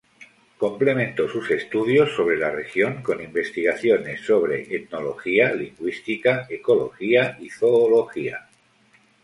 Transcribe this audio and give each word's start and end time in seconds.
Complementó 0.57 1.27
sus 1.29 1.51
estudios 1.51 2.11
sobre 2.15 2.35
la 2.35 2.49
región 2.49 3.03
con 3.03 3.21
investigaciones 3.21 4.21
sobre 4.21 4.63
etnología, 4.75 5.53
lingüística, 5.53 6.47
ecología 6.49 7.37
y 7.39 7.51
zoología. 7.51 8.47